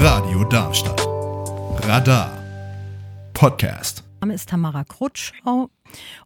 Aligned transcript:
Radio 0.00 0.42
Darmstadt. 0.50 1.00
Radar. 1.86 2.32
Podcast. 3.32 4.02
Mein 4.14 4.30
Name 4.30 4.34
ist 4.34 4.48
Tamara 4.48 4.82
Krutschau 4.82 5.70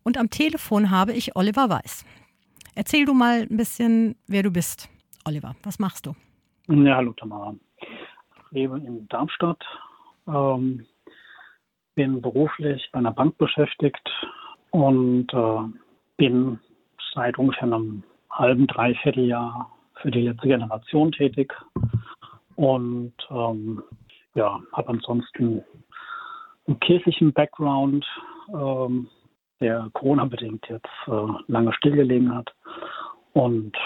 und 0.03 0.17
am 0.17 0.31
Telefon 0.31 0.91
habe 0.91 1.13
ich 1.13 1.37
Oliver 1.37 1.69
Weiß. 1.69 2.07
Erzähl 2.75 3.05
du 3.05 3.13
mal 3.13 3.47
ein 3.51 3.59
bisschen, 3.59 4.17
wer 4.27 4.43
du 4.43 4.51
bist, 4.51 4.89
Oliver. 5.27 5.55
Was 5.63 5.79
machst 5.79 6.07
du? 6.07 6.15
Ja, 6.69 6.97
hallo 6.97 7.13
Tamara. 7.13 7.55
Ich 7.77 7.89
lebe 8.53 8.79
in 8.79 9.07
Darmstadt, 9.09 9.63
ähm, 10.27 10.87
bin 11.95 12.23
beruflich 12.23 12.89
bei 12.93 12.99
einer 12.99 13.13
Bank 13.13 13.37
beschäftigt 13.37 14.09
und 14.71 15.31
äh, 15.35 15.59
bin 16.17 16.61
seit 17.13 17.37
ungefähr 17.39 17.65
einem 17.65 18.05
halben, 18.31 18.67
dreiviertel 18.67 19.27
Jahr 19.27 19.71
für 20.03 20.11
die 20.11 20.23
letzte 20.23 20.49
Generation 20.49 21.13
tätig 21.13 21.55
und 22.57 23.15
ähm, 23.31 23.83
ja, 24.35 24.61
habe 24.73 24.89
ansonsten 24.89 25.63
einen 26.67 26.81
kirchlichen 26.81 27.33
Background, 27.33 28.05
ähm, 28.53 29.09
der 29.61 29.89
Corona-bedingt 29.93 30.67
jetzt 30.69 30.87
äh, 31.07 31.11
lange 31.47 31.73
stillgelegen 31.75 32.35
hat. 32.35 32.53
Und 33.33 33.77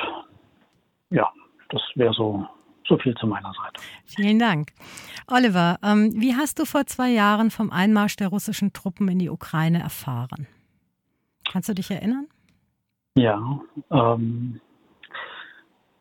ja, 1.10 1.30
das 1.68 1.82
wäre 1.94 2.12
so, 2.14 2.46
so 2.88 2.96
viel 2.98 3.14
zu 3.16 3.26
meiner 3.26 3.52
Seite. 3.52 3.80
Vielen 4.04 4.38
Dank. 4.38 4.72
Oliver, 5.30 5.76
ähm, 5.82 6.12
wie 6.16 6.34
hast 6.34 6.58
du 6.58 6.64
vor 6.64 6.86
zwei 6.86 7.10
Jahren 7.10 7.50
vom 7.50 7.70
Einmarsch 7.70 8.16
der 8.16 8.28
russischen 8.28 8.72
Truppen 8.72 9.08
in 9.08 9.18
die 9.18 9.30
Ukraine 9.30 9.80
erfahren? 9.80 10.46
Kannst 11.50 11.68
du 11.68 11.74
dich 11.74 11.90
erinnern? 11.90 12.26
Ja, 13.16 13.60
ähm, 13.90 14.60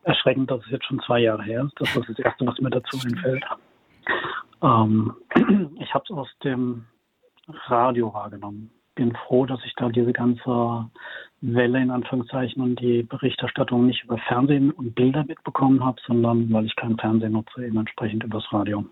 erschreckend, 0.06 0.50
dass 0.50 0.64
es 0.64 0.70
jetzt 0.70 0.86
schon 0.86 1.00
zwei 1.00 1.20
Jahre 1.20 1.42
her 1.42 1.64
ist. 1.64 1.74
Das 1.78 1.94
ist 1.96 2.08
das 2.08 2.18
Erste, 2.18 2.46
was 2.46 2.58
mir 2.60 2.70
dazu 2.70 2.98
einfällt. 3.04 3.44
Ähm, 4.62 5.12
ich 5.80 5.92
habe 5.92 6.04
es 6.04 6.10
aus 6.10 6.28
dem 6.44 6.86
Radio 7.66 8.12
wahrgenommen. 8.14 8.70
Bin 8.94 9.14
froh, 9.26 9.44
dass 9.44 9.60
ich 9.64 9.74
da 9.74 9.88
diese 9.88 10.12
ganze 10.12 10.88
Welle 11.42 11.82
in 11.82 11.90
Anführungszeichen 11.90 12.62
und 12.62 12.80
die 12.80 13.02
Berichterstattung 13.02 13.86
nicht 13.86 14.04
über 14.04 14.16
Fernsehen 14.18 14.70
und 14.70 14.94
Bilder 14.94 15.24
mitbekommen 15.24 15.84
habe, 15.84 16.00
sondern 16.06 16.50
weil 16.50 16.64
ich 16.64 16.76
kein 16.76 16.96
Fernsehen 16.96 17.32
nutze, 17.32 17.66
eben 17.66 17.76
entsprechend 17.76 18.24
übers 18.24 18.50
Radio. 18.52 18.86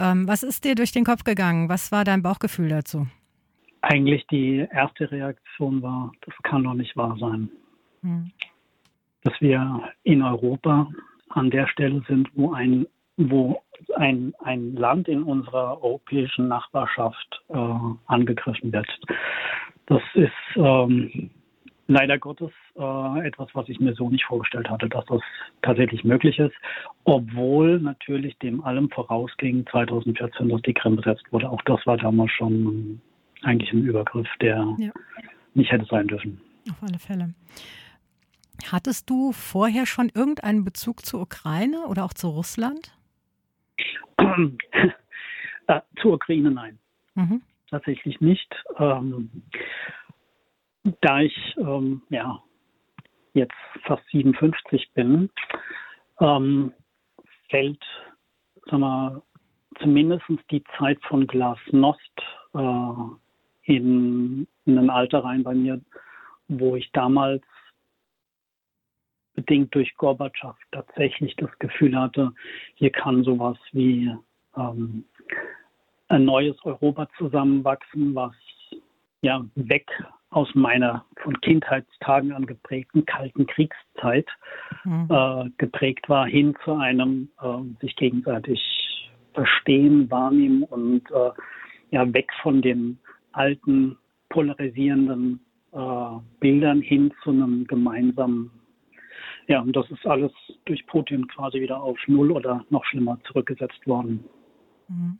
Ähm, 0.00 0.26
was 0.26 0.42
ist 0.42 0.64
dir 0.64 0.74
durch 0.74 0.90
den 0.90 1.04
Kopf 1.04 1.22
gegangen? 1.22 1.68
Was 1.68 1.92
war 1.92 2.02
dein 2.02 2.22
Bauchgefühl 2.22 2.68
dazu? 2.68 3.06
Eigentlich 3.82 4.26
die 4.26 4.66
erste 4.72 5.10
Reaktion 5.10 5.82
war, 5.82 6.10
das 6.22 6.34
kann 6.42 6.64
doch 6.64 6.74
nicht 6.74 6.96
wahr 6.96 7.16
sein. 7.20 7.50
Hm 8.02 8.32
dass 9.24 9.40
wir 9.40 9.90
in 10.04 10.22
Europa 10.22 10.88
an 11.30 11.50
der 11.50 11.66
Stelle 11.66 12.02
sind, 12.08 12.28
wo 12.34 12.52
ein, 12.52 12.86
wo 13.16 13.62
ein, 13.96 14.32
ein 14.40 14.74
Land 14.74 15.08
in 15.08 15.22
unserer 15.22 15.82
europäischen 15.82 16.48
Nachbarschaft 16.48 17.42
äh, 17.48 17.56
angegriffen 18.06 18.72
wird. 18.72 18.86
Das 19.86 20.02
ist 20.14 20.30
ähm, 20.56 21.30
leider 21.86 22.18
Gottes 22.18 22.50
äh, 22.76 23.26
etwas, 23.26 23.48
was 23.54 23.68
ich 23.68 23.80
mir 23.80 23.94
so 23.94 24.08
nicht 24.08 24.24
vorgestellt 24.24 24.68
hatte, 24.70 24.88
dass 24.88 25.04
das 25.06 25.20
tatsächlich 25.62 26.04
möglich 26.04 26.38
ist, 26.38 26.54
obwohl 27.04 27.80
natürlich 27.80 28.38
dem 28.38 28.62
allem 28.64 28.90
vorausging 28.90 29.66
2014, 29.70 30.48
dass 30.48 30.62
die 30.62 30.74
Krim 30.74 30.96
besetzt 30.96 31.24
wurde. 31.30 31.50
Auch 31.50 31.62
das 31.62 31.84
war 31.86 31.96
damals 31.96 32.30
schon 32.32 33.00
eigentlich 33.42 33.72
ein 33.72 33.84
Übergriff, 33.84 34.28
der 34.40 34.74
ja. 34.78 34.90
nicht 35.54 35.70
hätte 35.70 35.86
sein 35.86 36.08
dürfen. 36.08 36.40
Auf 36.70 36.82
alle 36.82 36.98
Fälle. 36.98 37.34
Hattest 38.70 39.10
du 39.10 39.32
vorher 39.32 39.86
schon 39.86 40.10
irgendeinen 40.14 40.64
Bezug 40.64 41.04
zur 41.04 41.22
Ukraine 41.22 41.86
oder 41.86 42.04
auch 42.04 42.14
zu 42.14 42.28
Russland? 42.28 42.96
äh, 45.66 45.80
zur 46.00 46.14
Ukraine 46.14 46.50
nein. 46.50 46.78
Mhm. 47.14 47.42
Tatsächlich 47.70 48.20
nicht. 48.20 48.54
Ähm, 48.78 49.30
da 51.00 51.20
ich 51.20 51.56
ähm, 51.58 52.02
ja, 52.10 52.42
jetzt 53.32 53.54
fast 53.84 54.02
57 54.10 54.92
bin, 54.94 55.30
ähm, 56.20 56.72
fällt 57.48 57.82
sag 58.70 58.78
mal, 58.78 59.22
zumindest 59.80 60.24
die 60.50 60.62
Zeit 60.78 60.98
von 61.04 61.26
Glasnost 61.26 62.00
äh, 62.54 62.92
in, 63.62 64.46
in 64.64 64.78
ein 64.78 64.90
Alter 64.90 65.24
rein 65.24 65.42
bei 65.42 65.54
mir, 65.54 65.80
wo 66.48 66.76
ich 66.76 66.90
damals 66.92 67.42
bedingt 69.34 69.74
durch 69.74 69.94
Gorbatschow 69.96 70.56
tatsächlich 70.72 71.34
das 71.36 71.50
Gefühl 71.58 71.98
hatte, 71.98 72.32
hier 72.74 72.90
kann 72.90 73.24
sowas 73.24 73.58
wie 73.72 74.14
ähm, 74.56 75.04
ein 76.08 76.24
neues 76.24 76.56
Europa 76.64 77.08
zusammenwachsen, 77.18 78.14
was 78.14 78.32
ja 79.22 79.44
weg 79.54 79.90
aus 80.30 80.52
meiner 80.54 81.04
von 81.22 81.40
Kindheitstagen 81.40 82.32
an 82.32 82.46
geprägten 82.46 83.06
kalten 83.06 83.46
Kriegszeit 83.46 84.26
mhm. 84.84 85.08
äh, 85.08 85.50
geprägt 85.58 86.08
war, 86.08 86.26
hin 86.26 86.54
zu 86.64 86.74
einem 86.74 87.28
äh, 87.40 87.80
sich 87.80 87.94
gegenseitig 87.96 88.60
verstehen, 89.32 90.10
wahrnehmen 90.10 90.64
und 90.64 91.10
äh, 91.10 91.30
ja 91.90 92.12
weg 92.12 92.30
von 92.42 92.62
den 92.62 92.98
alten 93.32 93.96
polarisierenden 94.28 95.40
äh, 95.72 96.18
Bildern 96.40 96.80
hin 96.80 97.12
zu 97.22 97.30
einem 97.30 97.66
gemeinsamen 97.66 98.50
ja, 99.46 99.60
und 99.60 99.74
das 99.74 99.90
ist 99.90 100.06
alles 100.06 100.32
durch 100.64 100.86
Putin 100.86 101.26
quasi 101.28 101.60
wieder 101.60 101.82
auf 101.82 101.98
Null 102.06 102.30
oder 102.30 102.64
noch 102.70 102.84
schlimmer 102.84 103.18
zurückgesetzt 103.26 103.86
worden. 103.86 104.24
Mhm. 104.88 105.18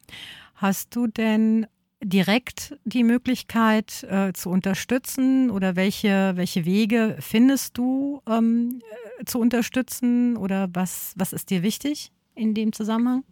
Hast 0.54 0.94
du 0.96 1.06
denn 1.06 1.66
direkt 2.02 2.78
die 2.84 3.02
Möglichkeit 3.02 4.04
äh, 4.04 4.32
zu 4.32 4.50
unterstützen 4.50 5.50
oder 5.50 5.74
welche, 5.76 6.32
welche 6.36 6.64
Wege 6.64 7.16
findest 7.18 7.78
du 7.78 8.22
ähm, 8.28 8.80
äh, 9.20 9.24
zu 9.24 9.40
unterstützen 9.40 10.36
oder 10.36 10.68
was, 10.72 11.14
was 11.16 11.32
ist 11.32 11.50
dir 11.50 11.62
wichtig 11.62 12.12
in 12.34 12.54
dem 12.54 12.72
Zusammenhang? 12.72 13.24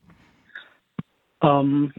Ähm, 1.43 1.93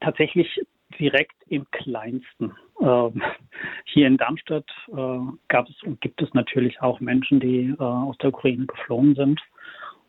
tatsächlich 0.00 0.60
direkt 0.98 1.36
im 1.48 1.66
Kleinsten. 1.70 2.52
Ähm, 2.80 3.22
hier 3.84 4.06
in 4.06 4.16
Darmstadt 4.16 4.70
äh, 4.88 5.18
gab 5.48 5.68
es 5.68 5.82
und 5.82 6.00
gibt 6.00 6.20
es 6.22 6.32
natürlich 6.34 6.80
auch 6.80 7.00
Menschen, 7.00 7.40
die 7.40 7.74
äh, 7.78 7.82
aus 7.82 8.16
der 8.18 8.30
Ukraine 8.30 8.66
geflohen 8.66 9.14
sind 9.14 9.40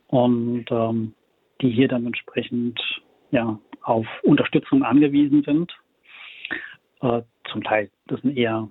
und 0.08 0.66
ähm, 0.70 1.14
die 1.62 1.70
hier 1.70 1.88
dann 1.88 2.06
entsprechend 2.06 2.80
ja, 3.32 3.60
auf 3.82 4.06
Unterstützung 4.24 4.84
angewiesen 4.84 5.44
sind. 5.44 5.72
Äh, 7.02 7.22
zum 7.52 7.64
Teil, 7.64 7.90
das 8.08 8.22
sind 8.22 8.38
eher, 8.38 8.68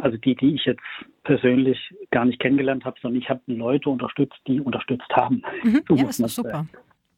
also 0.00 0.16
die, 0.16 0.34
die 0.34 0.54
ich 0.54 0.64
jetzt 0.64 0.82
persönlich 1.22 1.78
gar 2.10 2.24
nicht 2.24 2.40
kennengelernt 2.40 2.84
habe, 2.84 2.98
sondern 3.00 3.20
ich 3.20 3.28
habe 3.30 3.40
Leute 3.46 3.90
unterstützt, 3.90 4.38
die 4.46 4.60
unterstützt 4.60 5.10
haben. 5.12 5.42
Mhm, 5.62 5.82
so 5.88 5.94
ja, 5.96 6.04
das 6.04 6.20
ist 6.20 6.34
super. 6.34 6.66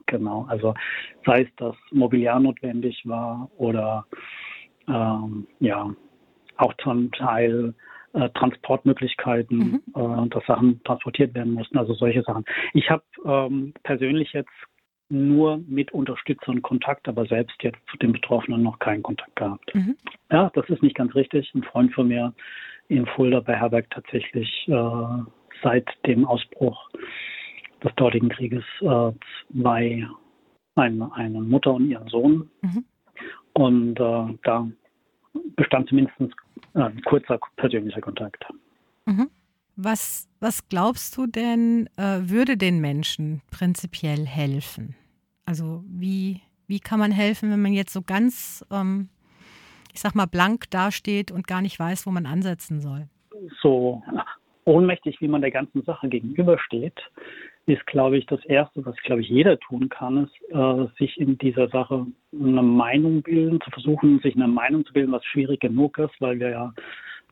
Genau, 0.07 0.47
also 0.49 0.75
sei 1.25 1.43
es, 1.43 1.49
dass 1.57 1.75
Mobiliar 1.91 2.39
notwendig 2.39 3.03
war 3.07 3.51
oder 3.57 4.07
ähm, 4.89 5.47
ja, 5.61 5.91
auch 6.57 6.75
zum 6.83 7.13
Teil 7.13 7.75
äh, 8.13 8.31
Transportmöglichkeiten, 8.31 9.83
mhm. 9.95 10.25
äh, 10.25 10.29
dass 10.31 10.45
Sachen 10.47 10.83
transportiert 10.85 11.35
werden 11.35 11.53
mussten, 11.53 11.79
also 11.79 11.95
solche 11.95 12.23
Sachen. 12.23 12.45
Ich 12.73 12.91
habe 12.91 13.05
ähm, 13.25 13.75
persönlich 13.83 14.33
jetzt 14.33 14.51
nur 15.09 15.59
mit 15.69 15.93
Unterstützern 15.93 16.63
Kontakt, 16.63 17.09
aber 17.09 17.27
selbst 17.27 17.63
jetzt 17.63 17.79
zu 17.91 17.97
den 17.99 18.13
Betroffenen 18.13 18.63
noch 18.63 18.79
keinen 18.79 19.03
Kontakt 19.03 19.37
gehabt. 19.37 19.75
Mhm. 19.75 19.97
Ja, 20.31 20.51
das 20.55 20.69
ist 20.69 20.83
nicht 20.83 20.97
ganz 20.97 21.15
richtig. 21.15 21.53
Ein 21.55 21.63
Freund 21.63 21.93
von 21.95 22.09
mir 22.09 22.33
in 22.89 23.07
Fulda 23.07 23.41
bei 23.41 23.55
Herberg 23.55 23.89
tatsächlich 23.91 24.67
äh, 24.69 25.23
seit 25.63 25.87
dem 26.07 26.25
Ausbruch 26.25 26.91
des 27.85 27.95
dortigen 27.97 28.29
Krieges 28.29 28.65
äh, 28.81 29.13
zwei, 29.53 30.07
eine, 30.75 31.13
eine 31.15 31.41
Mutter 31.41 31.75
und 31.75 31.89
ihren 31.89 32.09
Sohn. 32.09 32.51
Mhm. 32.63 32.85
Und 33.57 33.99
äh, 33.99 34.39
da 34.45 34.69
bestand 35.57 35.89
zumindest 35.89 36.15
ein 36.75 37.01
kurzer 37.05 37.39
persönlicher 37.57 38.03
Kontakt. 38.03 38.45
Mhm. 39.07 39.31
Was, 39.77 40.29
was 40.41 40.69
glaubst 40.69 41.17
du 41.17 41.27
denn, 41.27 41.89
äh, 41.97 42.19
würde 42.29 42.59
den 42.59 42.83
Menschen 42.83 43.41
prinzipiell 43.51 44.27
helfen? 44.27 44.95
Also 45.47 45.83
wie, 45.89 46.43
wie 46.67 46.81
kann 46.81 46.99
man 46.99 47.13
helfen, 47.13 47.51
wenn 47.51 47.63
man 47.63 47.73
jetzt 47.73 47.95
so 47.95 48.03
ganz, 48.03 48.63
ähm, 48.71 49.09
ich 49.95 50.01
sag 50.01 50.15
mal, 50.15 50.27
blank 50.27 50.71
dasteht 50.71 51.33
und 51.33 51.47
gar 51.47 51.63
nicht 51.63 51.79
weiß, 51.79 52.07
wo 52.07 52.11
man 52.11 52.27
ansetzen 52.27 52.83
soll? 52.83 53.09
So 53.63 54.03
ohnmächtig, 54.67 55.21
wie 55.21 55.29
man 55.29 55.41
der 55.41 55.51
ganzen 55.51 55.83
Sache 55.83 56.09
gegenübersteht, 56.09 57.01
ist, 57.67 57.87
glaube 57.87 58.19
ich, 58.19 58.27
das 58.27 58.45
Erste, 58.45 58.85
was, 58.85 58.97
glaube 58.99 59.23
ich, 59.23 59.29
jeder 59.29 59.59
tun 59.59 59.89
kann, 59.89 60.25
ist, 60.25 60.55
äh, 60.55 60.87
sich 60.99 61.19
in 61.19 61.39
dieser 61.39 61.69
Sache 61.69 62.07
eine 62.33 62.63
Meinung 62.63 63.23
bilden, 63.23 63.61
zu 63.61 63.71
versuchen, 63.71 64.21
sich 64.21 64.37
eine 64.37 64.49
Meinung 64.49 64.85
zu 64.85 64.93
bilden, 64.93 65.13
was 65.13 65.25
schwierig 65.25 65.61
genug 65.61 65.99
ist, 65.99 66.21
weil 66.21 66.39
wir 66.39 66.51
ja 66.51 66.75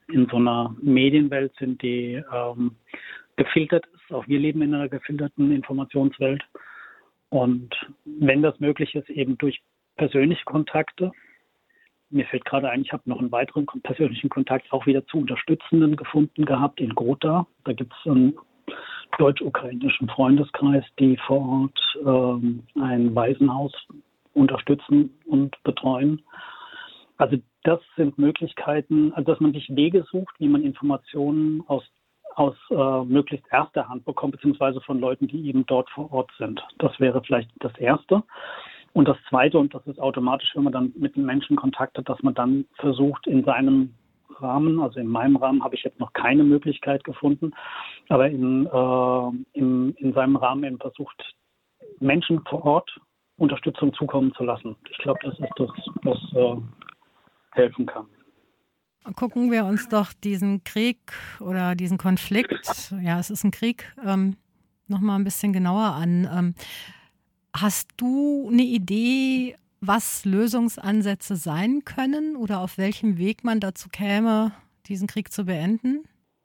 in 0.09 0.27
so 0.29 0.37
einer 0.37 0.75
Medienwelt 0.83 1.53
sind, 1.59 1.83
die 1.83 2.23
ähm, 2.33 2.73
gefiltert 3.37 3.87
ist 3.87 4.13
Auch 4.13 4.27
wir 4.29 4.39
leben 4.39 4.63
in 4.63 4.75
einer 4.75 4.89
gefilterten 4.89 5.53
Informationswelt. 5.53 6.43
Und 7.31 7.75
wenn 8.05 8.43
das 8.43 8.59
möglich 8.61 8.95
ist, 8.95 9.09
eben 9.11 9.39
durch 9.39 9.61
persönliche 9.97 10.45
Kontakte. 10.45 11.13
Mir 12.15 12.27
fällt 12.27 12.45
gerade 12.45 12.71
ein, 12.71 12.83
ich 12.83 12.93
habe 12.93 13.03
noch 13.07 13.19
einen 13.19 13.33
weiteren 13.33 13.67
persönlichen 13.83 14.31
Kontakt 14.31 14.73
auch 14.73 14.87
wieder 14.87 15.05
zu 15.07 15.19
Unterstützenden 15.19 15.97
gefunden 15.97 16.45
gehabt 16.45 16.81
in 16.81 16.95
Grota. 16.95 17.45
Da 17.65 17.73
gibt 17.73 17.93
es 17.93 18.09
einen 18.09 18.39
deutsch-ukrainischen 19.19 20.09
Freundeskreis, 20.09 20.85
die 21.01 21.17
vor 21.27 21.41
Ort 21.41 21.99
ähm, 22.07 22.63
ein 22.81 23.13
Waisenhaus 23.17 23.73
unterstützen 24.33 25.11
und 25.27 25.61
betreuen. 25.65 26.23
Also 27.17 27.37
das 27.65 27.81
sind 27.97 28.17
Möglichkeiten, 28.17 29.13
also 29.15 29.33
dass 29.33 29.41
man 29.41 29.53
sich 29.53 29.75
Wege 29.75 30.05
sucht, 30.09 30.37
wie 30.39 30.49
man 30.49 30.63
Informationen 30.63 31.65
aus, 31.67 31.83
aus 32.37 32.55
äh, 32.71 33.05
möglichst 33.05 33.47
erster 33.51 33.89
Hand 33.89 34.05
bekommt, 34.05 34.37
beziehungsweise 34.37 34.81
von 34.83 35.01
Leuten, 35.01 35.27
die 35.27 35.49
eben 35.49 35.67
dort 35.67 35.91
vor 35.91 36.13
Ort 36.13 36.31
sind. 36.39 36.65
Das 36.79 37.01
wäre 37.01 37.21
vielleicht 37.25 37.51
das 37.59 37.77
Erste. 37.77 38.23
Und 38.95 39.09
das 39.09 39.17
Zweite, 39.29 39.59
und 39.59 39.75
das 39.75 39.85
ist 39.87 39.99
automatisch, 39.99 40.51
wenn 40.55 40.63
man 40.63 40.73
dann 40.73 40.93
mit 40.97 41.17
den 41.17 41.27
Menschen 41.27 41.57
Kontakt 41.57 41.99
hat, 41.99 42.09
dass 42.09 42.23
man 42.23 42.33
dann 42.35 42.65
versucht, 42.77 43.27
in 43.27 43.45
seinem 43.45 43.93
Rahmen, 44.39 44.81
also 44.81 45.01
in 45.01 45.09
meinem 45.09 45.35
Rahmen 45.37 45.65
habe 45.65 45.75
ich 45.75 45.83
jetzt 45.83 45.99
noch 45.99 46.13
keine 46.13 46.45
Möglichkeit 46.45 47.03
gefunden, 47.03 47.53
aber 48.09 48.31
in, 48.31 48.67
äh, 48.67 49.59
in, 49.59 49.95
in 49.95 50.13
seinem 50.13 50.37
Rahmen 50.37 50.63
eben 50.63 50.79
versucht, 50.79 51.35
Menschen 51.99 52.41
vor 52.49 52.65
Ort 52.65 52.97
Unterstützung 53.37 53.93
zukommen 53.95 54.33
zu 54.37 54.45
lassen. 54.45 54.77
Ich 54.89 54.99
glaube, 54.99 55.19
das 55.25 55.39
ist 55.41 55.53
das, 55.57 55.71
was 56.05 56.19
äh, 56.35 56.61
helfen 57.51 57.87
kann. 57.87 58.07
Gucken 59.17 59.51
wir 59.51 59.65
uns 59.65 59.89
doch 59.89 60.13
diesen 60.13 60.63
Krieg 60.63 60.99
oder 61.41 61.75
diesen 61.75 61.99
Konflikt, 61.99 62.95
ja, 63.03 63.19
es 63.19 63.31
ist 63.31 63.43
ein 63.43 63.51
Krieg, 63.51 63.93
ähm, 64.07 64.37
nochmal 64.87 65.19
ein 65.19 65.25
bisschen 65.25 65.53
genauer 65.53 65.95
an. 65.95 66.29
Ähm, 66.33 66.55
hast 67.55 67.91
du 67.97 68.49
eine 68.51 68.63
Idee, 68.63 69.57
was 69.81 70.25
Lösungsansätze 70.25 71.37
sein 71.37 71.83
können 71.85 72.37
oder 72.37 72.61
auf 72.61 72.79
welchem 72.79 73.19
Weg 73.19 73.45
man 73.45 73.61
dazu 73.61 73.89
käme, 73.89 74.53
diesen 74.89 75.07
Krieg 75.07 75.33
zu 75.33 75.45
beenden? 75.45 76.05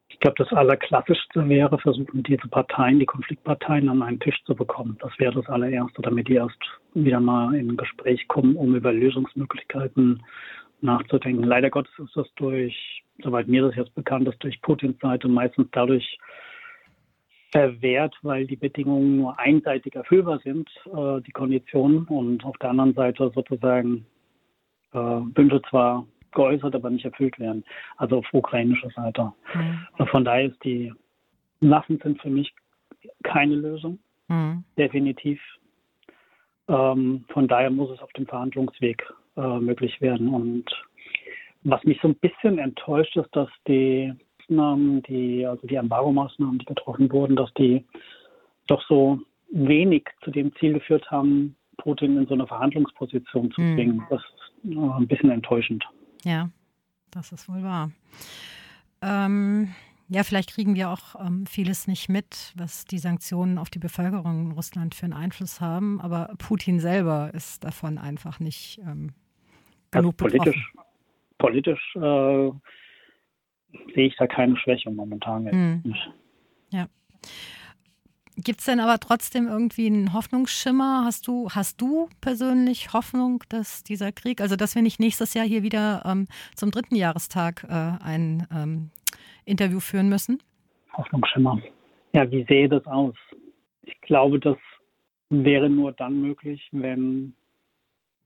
Ich 0.10 0.20
glaube, 0.20 0.44
das 0.44 0.52
Allerklassischste 0.52 1.48
wäre, 1.48 1.78
versuchen 1.80 2.24
diese 2.24 2.48
Parteien, 2.50 3.00
die 3.00 3.06
Konfliktparteien 3.06 3.88
an 3.88 4.04
einen 4.04 4.20
Tisch 4.20 4.38
zu 4.46 4.54
bekommen. 4.54 4.98
Das 5.00 5.12
wäre 5.18 5.34
das 5.34 5.46
allererste, 5.48 6.02
damit 6.02 6.28
die 6.28 6.34
erst 6.34 6.60
wieder 6.94 7.20
mal 7.20 7.56
in 7.56 7.72
ein 7.72 7.78
Gespräch 7.78 8.28
kommen, 8.28 8.56
um 8.56 8.76
über 8.76 8.92
Lösungsmöglichkeiten 8.92 10.22
nachzudenken. 10.82 11.44
Leider 11.44 11.70
Gottes 11.70 11.94
ist 12.00 12.16
das 12.16 12.28
durch, 12.36 13.04
soweit 13.24 13.48
mir 13.48 13.62
das 13.62 13.76
jetzt 13.76 13.96
bekannt 13.96 14.28
ist, 14.28 14.44
durch 14.44 14.62
Putins 14.62 15.00
Seite 15.00 15.28
meistens 15.28 15.68
dadurch 15.72 16.20
verwehrt, 17.52 18.16
weil 18.22 18.46
die 18.46 18.56
Bedingungen 18.56 19.18
nur 19.18 19.40
einseitig 19.40 19.96
erfüllbar 19.96 20.40
sind, 20.44 20.70
äh, 20.86 21.22
die 21.22 21.32
Konditionen, 21.32 22.06
und 22.06 22.46
auf 22.46 22.58
der 22.58 22.70
anderen 22.72 22.94
Seite 22.94 23.32
sozusagen 23.34 24.06
äh, 24.94 24.98
Wünsche 24.98 25.62
zwar 25.70 26.06
geäußert, 26.32 26.76
aber 26.76 26.90
nicht 26.90 27.06
erfüllt 27.06 27.40
werden. 27.40 27.64
Also 27.98 28.18
auf 28.18 28.28
ukrainischer 28.32 28.90
Seite. 28.92 29.32
Mhm. 29.54 30.06
Von 30.08 30.26
daher 30.26 30.46
ist 30.46 30.64
die 30.64 30.94
Waffen 31.62 32.00
sind 32.02 32.22
für 32.22 32.30
mich 32.30 32.54
keine 33.24 33.56
Lösung, 33.56 34.00
mhm. 34.28 34.64
definitiv. 34.78 35.42
Ähm, 36.68 37.26
von 37.30 37.48
daher 37.48 37.70
muss 37.70 37.90
es 37.92 38.00
auf 38.00 38.12
dem 38.14 38.28
Verhandlungsweg 38.28 39.04
äh, 39.36 39.60
möglich 39.60 40.00
werden. 40.02 40.30
Und 40.30 40.66
was 41.64 41.84
mich 41.84 42.00
so 42.02 42.10
ein 42.10 42.16
bisschen 42.16 42.60
enttäuscht, 42.60 43.18
ist, 43.18 43.36
dass 43.36 43.50
die 43.68 44.14
Maßnahmen, 44.50 45.04
die, 45.04 45.46
also 45.46 45.66
die 45.68 45.76
Embargo-Maßnahmen, 45.76 46.60
die 46.60 46.66
getroffen 46.66 47.12
wurden, 47.12 47.36
dass 47.36 47.54
die 47.54 47.86
doch 48.68 48.82
so 48.88 49.20
wenig 49.52 50.06
zu 50.24 50.32
dem 50.32 50.54
Ziel 50.56 50.74
geführt 50.74 51.10
haben, 51.10 51.56
Putin 51.78 52.18
in 52.18 52.28
so 52.28 52.34
eine 52.34 52.48
Verhandlungsposition 52.48 53.52
zu 53.52 53.62
hm. 53.62 53.76
bringen. 53.76 53.96
Mhm. 53.98 54.06
Das 54.10 54.22
ist 54.22 54.76
äh, 54.76 54.78
ein 54.78 55.08
bisschen 55.08 55.32
enttäuschend. 55.32 55.86
Ja, 56.24 56.50
das 57.12 57.32
ist 57.32 57.48
wohl 57.50 57.64
wahr. 57.64 57.92
Ähm, 59.02 59.74
ja, 60.10 60.24
vielleicht 60.24 60.54
kriegen 60.54 60.76
wir 60.76 60.90
auch 60.90 61.16
ähm, 61.24 61.46
vieles 61.46 61.88
nicht 61.88 62.10
mit, 62.10 62.54
was 62.56 62.86
die 62.86 62.98
Sanktionen 62.98 63.58
auf 63.58 63.70
die 63.70 63.80
Bevölkerung 63.80 64.48
in 64.48 64.52
Russland 64.52 64.96
für 64.96 65.06
einen 65.06 65.14
Einfluss 65.14 65.62
haben. 65.62 66.02
Aber 66.02 66.34
Putin 66.38 66.80
selber 66.80 67.32
ist 67.34 67.64
davon 67.64 67.98
einfach 67.98 68.40
nicht 68.40 68.80
ähm, 68.80 69.14
genug 69.92 70.16
also 70.22 70.38
politisch, 70.38 70.72
betroffen. 70.74 70.90
Politisch 71.38 71.96
äh, 71.96 72.52
sehe 73.94 74.08
ich 74.08 74.16
da 74.18 74.28
keine 74.28 74.58
Schwäche 74.58 74.92
momentan 74.92 75.50
hm. 75.50 75.82
nicht. 75.84 76.12
Ja. 76.72 76.88
Gibt 78.42 78.60
es 78.60 78.66
denn 78.66 78.80
aber 78.80 79.00
trotzdem 79.00 79.48
irgendwie 79.48 79.88
einen 79.88 80.14
Hoffnungsschimmer? 80.14 81.04
Hast 81.04 81.28
du, 81.28 81.50
hast 81.50 81.82
du 81.82 82.08
persönlich 82.22 82.94
Hoffnung, 82.94 83.44
dass 83.50 83.84
dieser 83.84 84.14
Krieg, 84.14 84.40
also 84.40 84.56
dass 84.56 84.76
wir 84.76 84.82
nicht 84.82 85.00
nächstes 85.00 85.34
Jahr 85.34 85.46
hier 85.46 85.62
wieder 85.62 86.04
ähm, 86.06 86.28
zum 86.56 86.72
dritten 86.72 86.96
Jahrestag 86.96 87.66
äh, 87.66 88.04
ein 88.04 88.48
ähm, 88.56 88.92
Interview 89.44 89.82
führen 89.82 90.08
müssen? 90.08 90.42
Hoffnungsschimmer. 90.94 91.62
Ja, 92.14 92.32
wie 92.32 92.46
sehe 92.46 92.70
das 92.70 92.86
aus? 92.86 93.16
Ich 93.84 94.00
glaube, 94.02 94.40
das 94.40 94.58
wäre 95.30 95.70
nur 95.70 95.92
dann 95.92 96.22
möglich, 96.22 96.66
wenn 96.72 97.34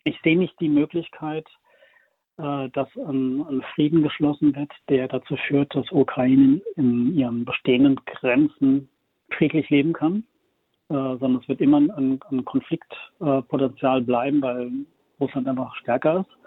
ich 0.03 0.15
sehe 0.23 0.37
nicht 0.37 0.59
die 0.59 0.69
Möglichkeit, 0.69 1.47
dass 2.37 2.87
ein, 2.95 3.63
Frieden 3.75 4.01
geschlossen 4.01 4.55
wird, 4.55 4.71
der 4.89 5.07
dazu 5.07 5.35
führt, 5.47 5.75
dass 5.75 5.91
Ukraine 5.91 6.61
in 6.75 7.15
ihren 7.15 7.45
bestehenden 7.45 7.99
Grenzen 8.05 8.89
friedlich 9.31 9.69
leben 9.69 9.93
kann, 9.93 10.23
äh, 10.89 10.93
sondern 10.93 11.37
es 11.41 11.47
wird 11.47 11.61
immer 11.61 11.77
ein, 11.77 12.19
ein 12.29 12.45
Konfliktpotenzial 12.45 14.01
äh, 14.01 14.03
bleiben, 14.03 14.41
weil 14.41 14.71
Russland 15.19 15.47
einfach 15.47 15.75
stärker 15.75 16.21
ist. 16.21 16.37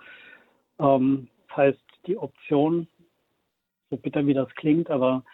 Ähm, 0.79 1.29
das 1.49 1.57
heißt, 1.57 1.81
die 2.07 2.17
Option, 2.17 2.87
so 3.91 3.97
bitter 3.97 4.27
wie 4.27 4.35
das 4.35 4.49
klingt, 4.57 4.91
aber 4.91 5.25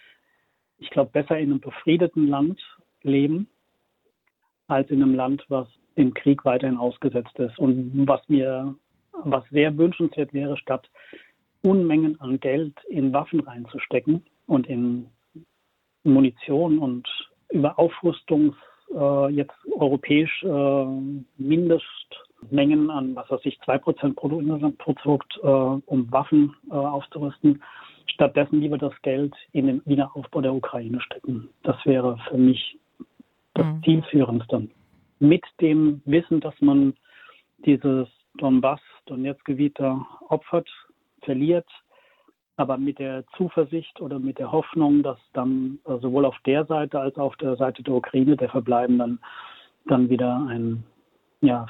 ich 0.79 0.91
glaube, 0.91 1.11
besser 1.13 1.39
in 1.39 1.51
einem 1.51 1.61
befriedeten 1.61 2.29
Land 2.29 2.61
leben, 3.03 3.49
als 4.67 4.91
in 4.91 5.03
einem 5.03 5.15
Land, 5.15 5.45
was 5.49 5.69
dem 5.97 6.15
Krieg 6.15 6.45
weiterhin 6.45 6.79
ausgesetzt 6.79 7.39
ist. 7.39 7.59
Und 7.59 8.07
was 8.07 8.27
mir 8.29 8.75
was 9.25 9.45
sehr 9.51 9.77
wünschenswert 9.77 10.33
wäre, 10.33 10.57
statt 10.57 10.89
Unmengen 11.63 12.21
an 12.21 12.41
Geld 12.41 12.75
in 12.89 13.13
Waffen 13.13 13.41
reinzustecken 13.41 14.25
und 14.47 14.67
in 14.67 15.07
Munition 16.05 16.79
und 16.79 17.09
über 17.51 17.79
Aufrüstungs 17.79 18.57
äh, 18.95 19.29
jetzt 19.29 19.55
europäisch 19.79 20.43
äh, 20.43 20.85
Mindestmengen 21.39 22.91
an, 22.91 23.15
was 23.15 23.31
weiß 23.31 23.41
ich, 23.45 23.59
2% 23.61 24.15
Bruttoinlandsprodukt, 24.15 25.39
äh, 25.43 25.47
um 25.47 26.11
Waffen 26.11 26.55
äh, 26.71 26.75
aufzurüsten, 26.75 27.63
stattdessen 28.07 28.61
lieber 28.61 28.79
das 28.79 28.93
Geld 29.03 29.35
in 29.53 29.67
den 29.67 29.83
Wiederaufbau 29.85 30.41
der 30.41 30.55
Ukraine 30.55 31.01
stecken. 31.01 31.49
Das 31.63 31.77
wäre 31.85 32.19
für 32.29 32.39
mich 32.39 32.79
das 33.55 33.67
mhm. 33.67 33.83
Zielführendste. 33.85 34.69
Mit 35.21 35.45
dem 35.61 36.03
Wissen, 36.05 36.41
dass 36.41 36.55
man 36.61 36.95
dieses 37.65 38.09
Donbass, 38.39 38.81
Donetsk-Gebiet 39.07 39.79
da 39.79 40.07
opfert, 40.29 40.69
verliert, 41.23 41.67
aber 42.57 42.77
mit 42.77 42.99
der 42.99 43.25
Zuversicht 43.37 44.01
oder 44.01 44.19
mit 44.19 44.39
der 44.39 44.53
Hoffnung, 44.53 45.03
dass 45.03 45.19
dann 45.33 45.79
äh, 45.85 45.99
sowohl 45.99 46.25
auf 46.25 46.37
der 46.47 46.65
Seite 46.67 47.01
als 47.01 47.17
auch 47.17 47.29
auf 47.29 47.37
der 47.37 47.57
Seite 47.57 47.83
der 47.83 47.95
Ukraine, 47.95 48.37
der 48.37 48.51
Verbleibenden, 48.51 49.19
dann 49.87 50.11
wieder 50.11 50.37
ein 50.49 50.85
ja, 51.41 51.67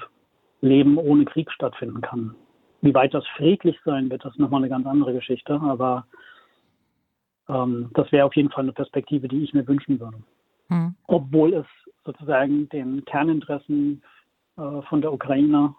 Leben 0.60 0.98
ohne 0.98 1.24
Krieg 1.24 1.50
stattfinden 1.50 2.00
kann. 2.00 2.34
Wie 2.82 2.94
weit 2.94 3.14
das 3.14 3.26
friedlich 3.36 3.78
sein 3.84 4.10
wird, 4.10 4.24
das 4.24 4.32
ist 4.32 4.38
nochmal 4.38 4.60
eine 4.60 4.68
ganz 4.68 4.86
andere 4.86 5.14
Geschichte, 5.14 5.60
aber 5.60 6.06
ähm, 7.48 7.90
das 7.94 8.10
wäre 8.12 8.26
auf 8.26 8.34
jeden 8.34 8.50
Fall 8.50 8.64
eine 8.64 8.72
Perspektive, 8.72 9.28
die 9.28 9.42
ich 9.42 9.54
mir 9.54 9.66
wünschen 9.66 10.00
würde. 10.00 10.18
Hm. 10.68 10.94
Obwohl 11.06 11.54
es 11.54 11.66
sozusagen 12.04 12.68
den 12.70 13.04
Kerninteressen 13.04 14.02
äh, 14.56 14.82
von 14.82 15.00
der 15.00 15.12
Ukraine 15.12 15.74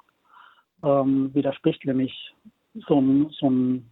ähm, 0.83 1.33
widerspricht, 1.33 1.85
nämlich 1.85 2.33
so 2.87 2.99
ein, 2.99 3.29
so 3.39 3.49
ein 3.49 3.89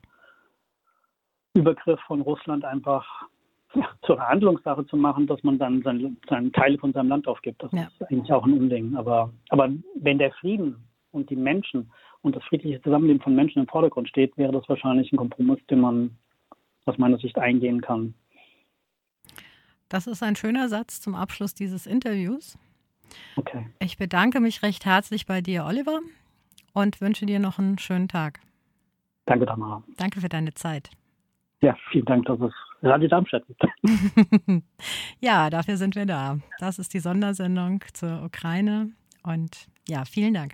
Übergriff 1.53 1.99
von 2.01 2.21
Russland 2.21 2.65
einfach 2.65 3.05
ja, 3.73 3.87
zur 4.05 4.17
Verhandlungssache 4.17 4.85
zu 4.87 4.97
machen, 4.97 5.27
dass 5.27 5.41
man 5.43 5.57
dann 5.57 5.81
seine, 5.83 6.15
seine 6.29 6.51
Teile 6.51 6.77
von 6.77 6.93
seinem 6.93 7.09
Land 7.09 7.27
aufgibt. 7.27 7.63
Das 7.63 7.71
ja. 7.71 7.83
ist 7.83 8.11
eigentlich 8.11 8.31
auch 8.31 8.45
ein 8.45 8.53
Unding. 8.53 8.95
Aber, 8.95 9.31
aber 9.49 9.69
wenn 9.95 10.17
der 10.17 10.31
Frieden 10.33 10.75
und 11.11 11.29
die 11.29 11.35
Menschen 11.35 11.91
und 12.21 12.35
das 12.35 12.43
friedliche 12.43 12.81
Zusammenleben 12.81 13.21
von 13.21 13.35
Menschen 13.35 13.59
im 13.59 13.67
Vordergrund 13.67 14.09
steht, 14.09 14.37
wäre 14.37 14.51
das 14.51 14.67
wahrscheinlich 14.67 15.11
ein 15.11 15.17
Kompromiss, 15.17 15.59
den 15.69 15.79
man 15.79 16.17
aus 16.85 16.97
meiner 16.97 17.17
Sicht 17.17 17.37
eingehen 17.37 17.81
kann. 17.81 18.13
Das 19.87 20.07
ist 20.07 20.23
ein 20.23 20.35
schöner 20.35 20.69
Satz 20.69 21.01
zum 21.01 21.15
Abschluss 21.15 21.53
dieses 21.53 21.85
Interviews. 21.85 22.57
Okay. 23.35 23.67
Ich 23.79 23.97
bedanke 23.97 24.39
mich 24.39 24.63
recht 24.63 24.85
herzlich 24.85 25.25
bei 25.25 25.41
dir, 25.41 25.65
Oliver 25.65 25.99
und 26.73 27.01
wünsche 27.01 27.25
dir 27.25 27.39
noch 27.39 27.59
einen 27.59 27.77
schönen 27.77 28.07
Tag. 28.07 28.39
Danke, 29.25 29.45
Tamara. 29.45 29.83
Danke 29.97 30.21
für 30.21 30.29
deine 30.29 30.53
Zeit. 30.53 30.89
Ja, 31.61 31.75
vielen 31.91 32.05
Dank, 32.05 32.25
dass 32.25 32.39
es 32.39 32.53
Radio 32.81 33.07
Darmstadt 33.07 33.43
gibt. 33.47 33.63
ja, 35.19 35.49
dafür 35.49 35.77
sind 35.77 35.95
wir 35.95 36.05
da. 36.05 36.39
Das 36.59 36.79
ist 36.79 36.93
die 36.93 36.99
Sondersendung 36.99 37.83
zur 37.93 38.23
Ukraine. 38.23 38.91
Und 39.23 39.67
ja, 39.87 40.03
vielen 40.05 40.33
Dank. 40.33 40.53